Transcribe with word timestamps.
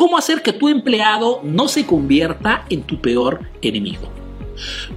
¿Cómo 0.00 0.16
hacer 0.16 0.40
que 0.40 0.54
tu 0.54 0.70
empleado 0.70 1.42
no 1.44 1.68
se 1.68 1.84
convierta 1.84 2.64
en 2.70 2.84
tu 2.84 2.98
peor 3.02 3.40
enemigo? 3.60 4.08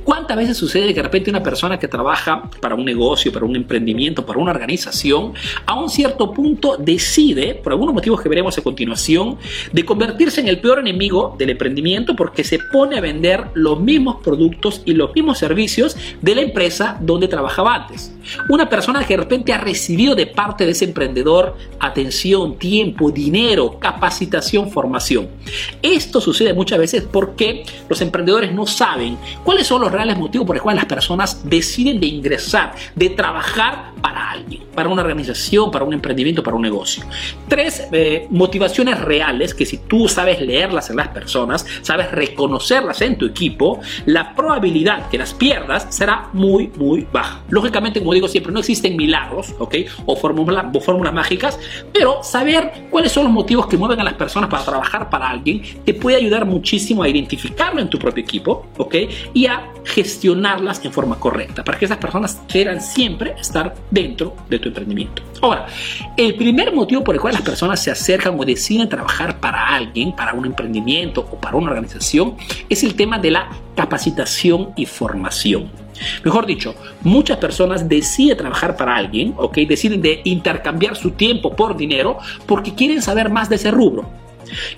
¿Cuántas 0.06 0.38
veces 0.38 0.56
sucede 0.56 0.88
que 0.88 0.94
de 0.94 1.04
repente 1.04 1.30
una 1.30 1.44
persona 1.44 1.78
que 1.78 1.90
trabaja 1.90 2.50
para 2.62 2.76
un 2.76 2.86
negocio, 2.86 3.30
para 3.30 3.46
un 3.46 3.58
emprendimiento, 3.58 4.26
para 4.26 4.40
una 4.40 4.52
organización, 4.52 5.34
a 5.66 5.74
un 5.74 5.90
cierto 5.90 6.32
punto 6.32 6.78
decide, 6.78 7.54
por 7.56 7.74
algunos 7.74 7.94
motivos 7.94 8.22
que 8.22 8.30
veremos 8.30 8.58
a 8.58 8.62
continuación, 8.62 9.38
de 9.74 9.84
convertirse 9.84 10.40
en 10.40 10.48
el 10.48 10.62
peor 10.62 10.80
enemigo 10.80 11.36
del 11.38 11.50
emprendimiento 11.50 12.16
porque 12.16 12.46
se 12.46 12.60
pone 12.72 12.98
a 12.98 13.02
vender 13.02 13.48
los 13.56 13.82
mismos 13.82 14.24
productos 14.24 14.84
y 14.86 14.94
los 14.94 15.14
mismos 15.14 15.38
servicios 15.38 15.98
de 16.22 16.36
la 16.36 16.42
empresa 16.44 16.98
donde 17.02 17.28
trabajaba 17.28 17.76
antes? 17.76 18.16
Una 18.50 18.70
persona 18.70 19.06
que 19.06 19.16
de 19.16 19.24
repente 19.24 19.54
ha 19.54 19.58
recibido 19.58 20.16
de 20.16 20.28
parte 20.28 20.66
de 20.66 20.72
ese 20.72 20.86
emprendedor 20.86 21.58
atención, 21.80 22.58
tiempo, 22.58 23.12
dinero, 23.12 23.78
capacitación, 23.80 24.72
formación. 24.72 25.30
Esto 25.82 26.22
sucede 26.22 26.54
muchas 26.54 26.80
veces 26.80 27.04
porque 27.12 27.66
los 27.90 28.02
emprendedores 28.02 28.54
no 28.54 28.66
saben 28.66 29.18
cuáles 29.44 29.68
son 29.68 29.82
los 29.82 29.92
reales 29.92 30.18
motivos 30.18 30.48
por 30.48 30.56
los 30.56 30.64
cuales 30.64 30.82
las 30.82 30.90
personas 30.90 31.42
deciden 31.44 32.00
de 32.00 32.08
ingresar, 32.08 32.74
de 32.96 33.10
trabajar 33.10 33.92
para 34.02 34.32
alguien, 34.32 34.64
para 34.74 34.90
una 34.90 35.02
organización, 35.02 35.72
para 35.72 35.86
un 35.86 35.94
emprendimiento, 35.94 36.44
para 36.44 36.56
un 36.56 36.62
negocio. 36.62 37.04
Tres 37.48 37.88
eh, 37.92 38.28
motivaciones 38.30 39.00
reales 39.00 39.54
que 39.54 39.66
si 39.66 39.78
tú 39.78 40.08
sabes 40.08 40.42
leerlas 40.42 40.90
en 40.90 40.98
las 40.98 41.10
personas, 41.10 41.66
sabes 41.82 42.12
reconocerlas 42.12 43.02
en 43.02 43.18
tu 43.18 43.26
equipo, 43.26 43.80
la 44.06 44.36
probabilidad 44.36 45.10
que 45.10 45.18
las 45.18 45.34
pierdas 45.34 45.88
será 45.90 46.30
muy, 46.34 46.72
muy 46.76 47.08
baja. 47.12 47.42
Lógicamente, 47.50 48.00
como 48.00 48.13
digo 48.14 48.28
siempre, 48.28 48.52
no 48.52 48.60
existen 48.60 48.96
milagros, 48.96 49.54
¿ok? 49.60 49.76
O 50.06 50.16
fórmulas, 50.16 50.66
o 50.74 50.80
fórmulas 50.80 51.14
mágicas, 51.14 51.60
pero 51.92 52.24
saber 52.24 52.88
cuáles 52.90 53.12
son 53.12 53.26
los 53.26 53.34
motivos 53.34 53.68
que 53.68 53.78
mueven 53.78 54.00
a 54.00 54.04
las 54.04 54.14
personas 54.14 54.50
para 54.50 54.64
trabajar 54.64 55.10
para 55.10 55.30
alguien 55.30 55.62
te 55.86 55.94
puede 55.94 56.18
ayudar 56.18 56.46
muchísimo 56.46 57.04
a 57.04 57.10
identificarlo 57.10 57.82
en 57.82 57.90
tu 57.90 58.00
propio 58.00 58.24
equipo, 58.24 58.68
¿ok? 58.78 58.96
Y 59.34 59.46
a 59.46 59.70
gestionarlas 59.86 60.84
en 60.86 60.92
forma 60.92 61.20
correcta, 61.20 61.64
para 61.64 61.78
que 61.78 61.86
esas 61.86 61.98
personas 61.98 62.42
quieran 62.48 62.82
siempre 62.82 63.36
estar 63.40 63.74
dentro 63.92 64.36
de 64.50 64.60
tu 64.60 64.70
emprendimiento. 64.70 65.22
Ahora, 65.42 65.66
el 66.16 66.36
primer 66.36 66.74
motivo 66.74 67.04
por 67.04 67.16
el 67.16 67.22
cual 67.22 67.34
las 67.34 67.42
personas 67.42 67.82
se 67.82 67.92
acercan 67.92 68.40
o 68.40 68.46
deciden 68.46 68.88
trabajar 68.88 69.40
para 69.40 69.68
alguien, 69.68 70.16
para 70.16 70.34
un 70.34 70.46
emprendimiento 70.46 71.28
o 71.32 71.40
para 71.40 71.58
una 71.58 71.70
organización, 71.70 72.36
es 72.70 72.84
el 72.84 72.96
tema 72.96 73.20
de 73.20 73.32
la 73.32 73.50
capacitación 73.76 74.70
y 74.78 74.86
formación. 74.86 75.83
Mejor 76.24 76.46
dicho, 76.46 76.76
muchas 77.02 77.38
personas 77.38 77.88
deciden 77.88 78.38
trabajar 78.38 78.76
para 78.76 78.96
alguien, 78.96 79.34
¿ok? 79.38 79.58
Deciden 79.60 80.02
de 80.02 80.22
intercambiar 80.24 80.96
su 80.96 81.12
tiempo 81.12 81.56
por 81.56 81.76
dinero 81.76 82.18
porque 82.46 82.74
quieren 82.74 83.02
saber 83.02 83.30
más 83.30 83.50
de 83.50 83.56
ese 83.56 83.72
rubro. 83.72 84.10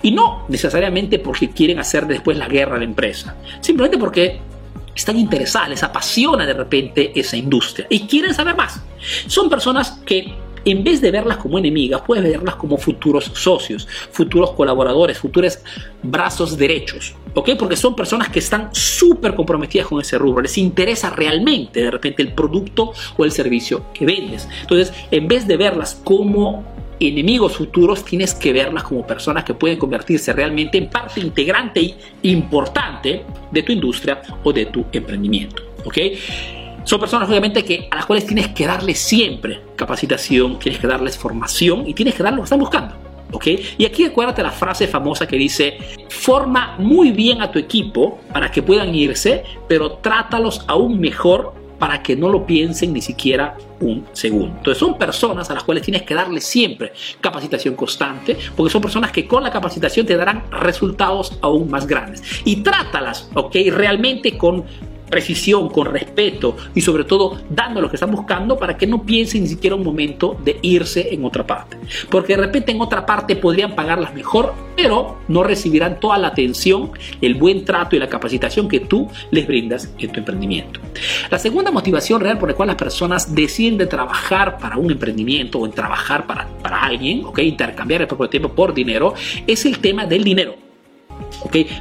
Y 0.02 0.10
no 0.10 0.44
necesariamente 0.48 1.18
porque 1.18 1.50
quieren 1.50 1.78
hacer 1.78 2.06
después 2.06 2.38
la 2.38 2.48
guerra 2.48 2.76
a 2.76 2.78
la 2.78 2.84
empresa, 2.84 3.36
simplemente 3.60 3.98
porque 3.98 4.40
están 4.94 5.18
interesadas, 5.18 5.68
les 5.68 5.82
apasiona 5.82 6.46
de 6.46 6.54
repente 6.54 7.12
esa 7.14 7.36
industria 7.36 7.86
y 7.90 8.06
quieren 8.06 8.32
saber 8.32 8.56
más. 8.56 8.80
Son 9.26 9.50
personas 9.50 9.90
que 10.06 10.34
en 10.66 10.82
vez 10.82 11.00
de 11.00 11.12
verlas 11.12 11.38
como 11.38 11.58
enemigas, 11.58 12.02
puedes 12.04 12.24
verlas 12.24 12.56
como 12.56 12.76
futuros 12.76 13.30
socios, 13.34 13.86
futuros 14.10 14.50
colaboradores, 14.50 15.16
futuros 15.16 15.60
brazos 16.02 16.56
derechos, 16.58 17.14
¿ok? 17.34 17.50
Porque 17.56 17.76
son 17.76 17.94
personas 17.94 18.28
que 18.28 18.40
están 18.40 18.68
súper 18.72 19.34
comprometidas 19.34 19.86
con 19.86 20.00
ese 20.00 20.18
rubro, 20.18 20.42
les 20.42 20.58
interesa 20.58 21.10
realmente 21.10 21.80
de 21.82 21.90
repente 21.90 22.22
el 22.22 22.32
producto 22.32 22.92
o 23.16 23.24
el 23.24 23.30
servicio 23.30 23.86
que 23.94 24.04
vendes. 24.04 24.48
Entonces, 24.62 24.92
en 25.12 25.28
vez 25.28 25.46
de 25.46 25.56
verlas 25.56 26.00
como 26.02 26.64
enemigos 26.98 27.56
futuros, 27.56 28.04
tienes 28.04 28.34
que 28.34 28.52
verlas 28.52 28.82
como 28.82 29.06
personas 29.06 29.44
que 29.44 29.54
pueden 29.54 29.78
convertirse 29.78 30.32
realmente 30.32 30.78
en 30.78 30.90
parte 30.90 31.20
integrante 31.20 31.80
e 31.80 31.96
importante 32.22 33.22
de 33.52 33.62
tu 33.62 33.70
industria 33.70 34.20
o 34.42 34.52
de 34.52 34.66
tu 34.66 34.84
emprendimiento. 34.92 35.62
¿ok? 35.84 35.98
Son 36.86 37.00
personas 37.00 37.28
obviamente 37.28 37.64
que, 37.64 37.88
a 37.90 37.96
las 37.96 38.06
cuales 38.06 38.24
tienes 38.26 38.46
que 38.48 38.64
darles 38.64 39.00
siempre 39.00 39.60
capacitación, 39.74 40.56
tienes 40.60 40.80
que 40.80 40.86
darles 40.86 41.18
formación 41.18 41.82
y 41.84 41.94
tienes 41.94 42.14
que 42.14 42.22
darles 42.22 42.36
lo 42.36 42.42
que 42.42 42.46
están 42.46 42.60
buscando. 42.60 42.94
¿ok? 43.32 43.46
Y 43.76 43.84
aquí 43.84 44.04
acuérdate 44.04 44.40
la 44.40 44.52
frase 44.52 44.86
famosa 44.86 45.26
que 45.26 45.36
dice, 45.36 45.78
forma 46.08 46.76
muy 46.78 47.10
bien 47.10 47.42
a 47.42 47.50
tu 47.50 47.58
equipo 47.58 48.20
para 48.32 48.52
que 48.52 48.62
puedan 48.62 48.94
irse, 48.94 49.42
pero 49.66 49.94
trátalos 49.94 50.64
aún 50.68 51.00
mejor 51.00 51.54
para 51.80 52.04
que 52.04 52.14
no 52.14 52.28
lo 52.28 52.46
piensen 52.46 52.92
ni 52.92 53.02
siquiera 53.02 53.56
un 53.80 54.06
segundo. 54.12 54.54
Entonces 54.58 54.78
son 54.78 54.96
personas 54.96 55.50
a 55.50 55.54
las 55.54 55.64
cuales 55.64 55.82
tienes 55.82 56.02
que 56.02 56.14
darle 56.14 56.40
siempre 56.40 56.92
capacitación 57.20 57.74
constante, 57.74 58.38
porque 58.54 58.72
son 58.72 58.80
personas 58.80 59.10
que 59.10 59.26
con 59.26 59.42
la 59.42 59.50
capacitación 59.50 60.06
te 60.06 60.16
darán 60.16 60.44
resultados 60.52 61.36
aún 61.42 61.68
más 61.68 61.84
grandes. 61.84 62.22
Y 62.44 62.62
trátalas, 62.62 63.28
¿ok? 63.34 63.56
Realmente 63.72 64.38
con 64.38 64.64
precisión, 65.08 65.68
con 65.68 65.86
respeto 65.86 66.56
y 66.74 66.80
sobre 66.80 67.04
todo 67.04 67.40
dando 67.48 67.80
lo 67.80 67.88
que 67.88 67.96
están 67.96 68.10
buscando 68.10 68.58
para 68.58 68.76
que 68.76 68.86
no 68.86 69.02
piensen 69.02 69.42
ni 69.42 69.48
siquiera 69.48 69.76
un 69.76 69.84
momento 69.84 70.36
de 70.44 70.58
irse 70.62 71.12
en 71.12 71.24
otra 71.24 71.46
parte. 71.46 71.76
Porque 72.10 72.36
de 72.36 72.42
repente 72.42 72.72
en 72.72 72.80
otra 72.80 73.06
parte 73.06 73.36
podrían 73.36 73.74
pagarlas 73.74 74.14
mejor, 74.14 74.54
pero 74.76 75.18
no 75.28 75.42
recibirán 75.42 76.00
toda 76.00 76.18
la 76.18 76.28
atención, 76.28 76.90
el 77.20 77.34
buen 77.34 77.64
trato 77.64 77.96
y 77.96 77.98
la 77.98 78.08
capacitación 78.08 78.68
que 78.68 78.80
tú 78.80 79.08
les 79.30 79.46
brindas 79.46 79.92
en 79.98 80.12
tu 80.12 80.20
emprendimiento. 80.20 80.80
La 81.30 81.38
segunda 81.38 81.70
motivación 81.70 82.20
real 82.20 82.38
por 82.38 82.48
la 82.48 82.54
cual 82.54 82.68
las 82.68 82.76
personas 82.76 83.34
deciden 83.34 83.78
de 83.78 83.86
trabajar 83.86 84.58
para 84.58 84.76
un 84.76 84.90
emprendimiento 84.90 85.58
o 85.58 85.66
en 85.66 85.72
trabajar 85.72 86.26
para, 86.26 86.48
para 86.62 86.82
alguien, 86.82 87.24
¿ok? 87.24 87.38
intercambiar 87.40 88.02
el 88.02 88.08
propio 88.08 88.28
tiempo 88.28 88.48
por 88.50 88.74
dinero, 88.74 89.14
es 89.46 89.64
el 89.66 89.78
tema 89.78 90.06
del 90.06 90.24
dinero. 90.24 90.65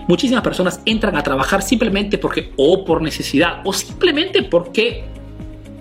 Muchísimas 0.08 0.42
personas 0.42 0.82
entran 0.86 1.16
a 1.16 1.24
trabajar 1.24 1.62
simplemente 1.62 2.18
porque 2.18 2.52
o 2.58 2.86
por 2.86 3.02
necesidad 3.02 3.62
o 3.64 3.74
simplemente 3.74 4.44
porque 4.44 5.04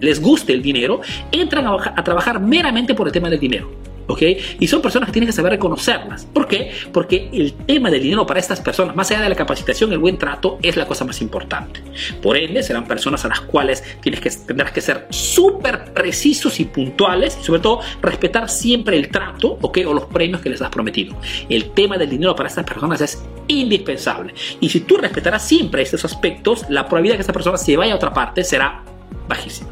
les 0.01 0.21
guste 0.21 0.53
el 0.53 0.63
dinero, 0.63 1.01
entran 1.33 1.67
a 1.67 2.05
trabajar 2.05 2.41
meramente 2.41 2.95
por 2.95 3.07
el 3.07 3.13
tema 3.13 3.31
del 3.31 3.41
dinero. 3.41 3.71
¿ok? 4.07 4.23
Y 4.61 4.67
son 4.67 4.83
personas 4.83 5.09
que 5.09 5.13
tienen 5.13 5.27
que 5.27 5.33
saber 5.33 5.53
reconocerlas. 5.53 6.27
¿Por 6.27 6.47
qué? 6.47 6.73
Porque 6.93 7.29
el 7.33 7.55
tema 7.55 7.91
del 7.91 8.03
dinero 8.03 8.27
para 8.27 8.41
estas 8.41 8.61
personas, 8.61 8.95
más 8.95 9.11
allá 9.11 9.23
de 9.23 9.29
la 9.29 9.35
capacitación, 9.35 9.93
el 9.93 9.99
buen 9.99 10.19
trato, 10.19 10.59
es 10.63 10.77
la 10.77 10.87
cosa 10.87 11.05
más 11.05 11.21
importante. 11.21 11.81
Por 12.23 12.37
ende, 12.37 12.63
serán 12.63 12.87
personas 12.87 13.25
a 13.25 13.29
las 13.29 13.41
cuales 13.41 13.83
tienes 14.01 14.21
que, 14.21 14.31
tendrás 14.31 14.73
que 14.73 14.81
ser 14.81 15.07
súper 15.11 15.93
precisos 15.93 16.61
y 16.61 16.65
puntuales 16.65 17.39
y 17.41 17.45
sobre 17.45 17.61
todo 17.61 17.81
respetar 18.03 18.49
siempre 18.49 18.97
el 18.97 19.09
trato, 19.09 19.59
¿ok? 19.61 19.79
O 19.87 19.95
los 19.95 20.05
premios 20.07 20.41
que 20.41 20.51
les 20.51 20.61
has 20.63 20.71
prometido. 20.71 21.17
El 21.49 21.71
tema 21.71 21.97
del 21.97 22.11
dinero 22.11 22.35
para 22.37 22.49
estas 22.49 22.65
personas 22.65 23.01
es 23.01 23.23
indispensable. 23.49 24.35
Y 24.61 24.69
si 24.69 24.81
tú 24.81 24.97
respetarás 24.97 25.47
siempre 25.47 25.83
estos 25.83 26.05
aspectos, 26.05 26.65
la 26.69 26.87
probabilidad 26.87 27.15
de 27.15 27.19
que 27.19 27.23
esta 27.23 27.33
persona 27.33 27.57
se 27.57 27.77
vaya 27.77 27.93
a 27.93 27.97
otra 27.97 28.13
parte 28.13 28.45
será 28.45 28.83
bajísima. 29.29 29.71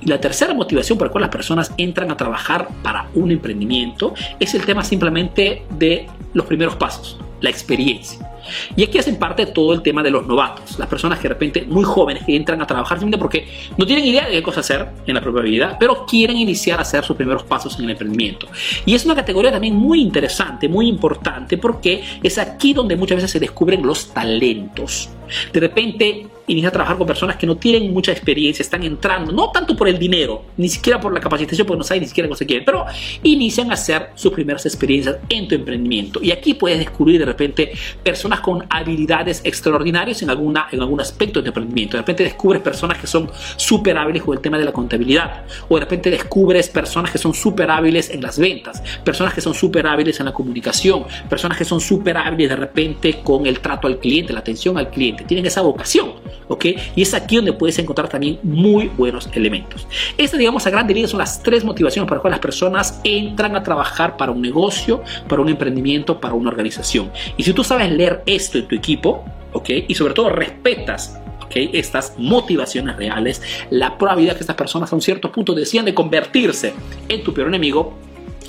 Y 0.00 0.06
la 0.06 0.20
tercera 0.20 0.54
motivación 0.54 0.98
por 0.98 1.08
la 1.08 1.12
cual 1.12 1.22
las 1.22 1.30
personas 1.30 1.72
entran 1.76 2.10
a 2.10 2.16
trabajar 2.16 2.68
para 2.82 3.08
un 3.14 3.30
emprendimiento 3.30 4.14
es 4.40 4.54
el 4.54 4.64
tema 4.64 4.82
simplemente 4.82 5.64
de 5.70 6.06
los 6.34 6.46
primeros 6.46 6.76
pasos, 6.76 7.18
la 7.42 7.50
experiencia. 7.50 8.28
Y 8.76 8.82
aquí 8.82 8.98
hacen 8.98 9.16
parte 9.16 9.46
todo 9.46 9.72
el 9.72 9.82
tema 9.82 10.02
de 10.02 10.10
los 10.10 10.26
novatos, 10.26 10.78
las 10.78 10.88
personas 10.88 11.18
que 11.18 11.24
de 11.24 11.34
repente 11.34 11.62
muy 11.62 11.84
jóvenes 11.84 12.24
que 12.24 12.34
entran 12.34 12.60
a 12.60 12.66
trabajar 12.66 12.98
simplemente 12.98 13.20
porque 13.20 13.48
no 13.76 13.86
tienen 13.86 14.04
idea 14.04 14.26
de 14.26 14.32
qué 14.32 14.42
cosa 14.42 14.60
hacer 14.60 14.88
en 15.06 15.14
la 15.14 15.20
propia 15.20 15.42
vida, 15.42 15.76
pero 15.78 16.06
quieren 16.06 16.36
iniciar 16.36 16.78
a 16.78 16.82
hacer 16.82 17.04
sus 17.04 17.16
primeros 17.16 17.44
pasos 17.44 17.78
en 17.78 17.84
el 17.84 17.90
emprendimiento. 17.90 18.48
Y 18.86 18.94
es 18.94 19.04
una 19.04 19.14
categoría 19.14 19.52
también 19.52 19.76
muy 19.76 20.00
interesante, 20.00 20.68
muy 20.68 20.88
importante, 20.88 21.58
porque 21.58 22.02
es 22.22 22.38
aquí 22.38 22.72
donde 22.72 22.96
muchas 22.96 23.16
veces 23.16 23.30
se 23.30 23.40
descubren 23.40 23.82
los 23.84 24.12
talentos. 24.12 25.10
De 25.52 25.60
repente 25.60 26.26
inicia 26.46 26.68
a 26.68 26.72
trabajar 26.72 26.98
con 26.98 27.06
personas 27.06 27.36
que 27.36 27.46
no 27.46 27.56
tienen 27.56 27.92
mucha 27.92 28.12
experiencia, 28.12 28.62
están 28.62 28.82
entrando, 28.82 29.32
no 29.32 29.50
tanto 29.50 29.76
por 29.76 29.88
el 29.88 29.98
dinero, 29.98 30.44
ni 30.56 30.68
siquiera 30.68 31.00
por 31.00 31.12
la 31.12 31.20
capacitación, 31.20 31.66
porque 31.66 31.78
no 31.78 31.84
saben 31.84 32.02
ni 32.02 32.08
siquiera 32.08 32.28
cómo 32.28 32.36
se 32.36 32.46
quieren, 32.46 32.64
pero 32.64 32.84
inician 33.22 33.70
a 33.70 33.74
hacer 33.74 34.10
sus 34.14 34.32
primeras 34.32 34.66
experiencias 34.66 35.16
en 35.28 35.48
tu 35.48 35.54
emprendimiento. 35.54 36.20
Y 36.22 36.32
aquí 36.32 36.54
puedes 36.54 36.78
descubrir 36.78 37.18
de 37.18 37.26
repente 37.26 37.72
personas 38.02 38.40
con 38.40 38.64
habilidades 38.68 39.40
extraordinarias 39.44 40.22
en, 40.22 40.30
alguna, 40.30 40.68
en 40.72 40.80
algún 40.80 41.00
aspecto 41.00 41.40
de 41.40 41.44
tu 41.44 41.48
emprendimiento. 41.48 41.96
De 41.96 42.02
repente 42.02 42.24
descubres 42.24 42.60
personas 42.60 42.98
que 42.98 43.06
son 43.06 43.30
súper 43.56 43.96
hábiles 43.96 44.22
con 44.22 44.36
el 44.36 44.42
tema 44.42 44.58
de 44.58 44.64
la 44.64 44.72
contabilidad, 44.72 45.44
o 45.68 45.74
de 45.74 45.80
repente 45.80 46.10
descubres 46.10 46.68
personas 46.68 47.10
que 47.10 47.18
son 47.18 47.34
súper 47.34 47.70
hábiles 47.70 48.10
en 48.10 48.22
las 48.22 48.38
ventas, 48.38 48.82
personas 49.04 49.34
que 49.34 49.40
son 49.40 49.54
súper 49.54 49.86
hábiles 49.86 50.18
en 50.20 50.26
la 50.26 50.32
comunicación, 50.32 51.04
personas 51.28 51.56
que 51.58 51.64
son 51.64 51.80
súper 51.80 52.16
hábiles 52.16 52.50
de 52.50 52.56
repente 52.56 53.20
con 53.22 53.46
el 53.46 53.60
trato 53.60 53.86
al 53.86 53.98
cliente, 53.98 54.32
la 54.32 54.40
atención 54.40 54.78
al 54.78 54.90
cliente, 54.90 55.24
tienen 55.24 55.46
esa 55.46 55.60
vocación 55.60 56.12
¿ok? 56.52 56.66
Y 56.94 57.02
es 57.02 57.14
aquí 57.14 57.36
donde 57.36 57.52
puedes 57.52 57.78
encontrar 57.78 58.08
también 58.08 58.38
muy 58.42 58.88
buenos 58.88 59.28
elementos. 59.32 59.86
Estas, 60.18 60.38
digamos, 60.38 60.66
a 60.66 60.70
grandes 60.70 60.94
líneas 60.94 61.10
son 61.10 61.18
las 61.18 61.42
tres 61.42 61.64
motivaciones 61.64 62.06
para 62.06 62.16
las 62.16 62.22
cuales 62.22 62.36
las 62.36 62.42
personas 62.42 63.00
entran 63.04 63.56
a 63.56 63.62
trabajar 63.62 64.16
para 64.16 64.32
un 64.32 64.42
negocio, 64.42 65.02
para 65.28 65.40
un 65.40 65.48
emprendimiento, 65.48 66.20
para 66.20 66.34
una 66.34 66.50
organización. 66.50 67.10
Y 67.36 67.42
si 67.42 67.52
tú 67.52 67.64
sabes 67.64 67.90
leer 67.90 68.22
esto 68.26 68.58
en 68.58 68.68
tu 68.68 68.74
equipo, 68.74 69.24
¿ok? 69.52 69.70
Y 69.88 69.94
sobre 69.94 70.14
todo 70.14 70.28
respetas 70.28 71.18
¿Okay? 71.44 71.68
estas 71.74 72.14
motivaciones 72.16 72.96
reales, 72.96 73.42
la 73.68 73.98
probabilidad 73.98 74.36
que 74.36 74.40
estas 74.40 74.56
personas 74.56 74.90
a 74.90 74.96
un 74.96 75.02
cierto 75.02 75.30
punto 75.30 75.52
decían 75.52 75.84
de 75.84 75.92
convertirse 75.92 76.72
en 77.10 77.22
tu 77.22 77.34
peor 77.34 77.48
enemigo 77.48 77.92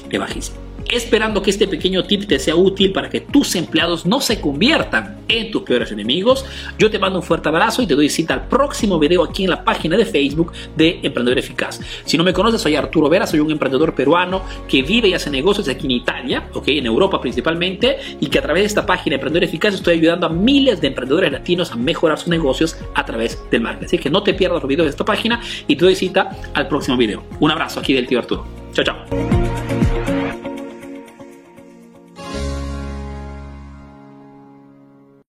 es 0.10 0.20
bajísima. 0.20 0.63
Esperando 0.90 1.42
que 1.42 1.50
este 1.50 1.68
pequeño 1.68 2.04
tip 2.04 2.28
te 2.28 2.40
sea 2.40 2.56
útil 2.56 2.92
para 2.92 3.10
que 3.10 3.22
tus 3.22 3.56
empleados 3.56 4.06
no 4.06 4.22
se 4.22 4.40
conviertan 4.40 5.18
en 5.28 5.52
tus 5.52 5.64
peores 5.64 5.92
enemigos. 5.92 6.46
Yo 6.78 6.90
te 6.90 7.00
mando 7.00 7.20
un 7.20 7.24
fuerte 7.24 7.50
abrazo 7.50 7.82
y 7.82 7.88
te 7.88 7.96
doy 7.96 8.10
cita 8.10 8.34
al 8.34 8.48
próximo 8.48 9.00
video 9.00 9.24
aquí 9.24 9.44
en 9.44 9.52
la 9.52 9.64
página 9.64 9.98
de 9.98 10.06
Facebook 10.06 10.52
de 10.76 11.00
Emprendedor 11.04 11.40
Eficaz. 11.40 11.80
Si 12.06 12.18
no 12.18 12.24
me 12.24 12.34
conoces, 12.34 12.62
soy 12.62 12.76
Arturo 12.76 13.10
Vera, 13.10 13.28
soy 13.28 13.40
un 13.40 13.52
emprendedor 13.52 13.96
peruano 13.96 14.44
que 14.68 14.82
vive 14.84 15.10
y 15.10 15.14
hace 15.14 15.30
negocios 15.30 15.68
aquí 15.68 15.86
en 15.86 15.92
Italia, 15.92 16.50
¿ok? 16.54 16.68
en 16.68 16.86
Europa 16.86 17.20
principalmente, 17.22 17.98
y 18.20 18.28
que 18.28 18.40
a 18.40 18.42
través 18.42 18.64
de 18.64 18.68
esta 18.68 18.86
página 18.86 19.16
Emprendedor 19.16 19.44
Eficaz 19.44 19.74
estoy 19.74 19.96
ayudando 19.96 20.28
a 20.28 20.30
miles 20.30 20.82
de 20.82 20.88
emprendedores 20.88 21.32
latinos 21.32 21.72
a 21.72 21.76
mejorar 21.76 22.18
sus 22.18 22.28
negocios 22.28 22.78
a 22.96 23.06
través 23.06 23.40
del 23.52 23.62
marketing. 23.62 23.86
Así 23.86 23.98
que 23.98 24.10
no 24.10 24.24
te 24.24 24.34
pierdas 24.34 24.62
los 24.62 24.68
videos 24.68 24.86
de 24.86 24.92
esta 24.92 25.06
página 25.06 25.42
y 25.68 25.76
te 25.76 25.86
doy 25.86 25.96
cita 25.96 26.30
al 26.54 26.68
próximo 26.68 26.98
video. 26.98 27.24
Un 27.40 27.52
abrazo 27.52 27.80
aquí 27.80 27.94
del 27.94 28.08
tío 28.08 28.20
Arturo. 28.20 28.46
Chao, 28.74 28.86
chao. 28.86 29.43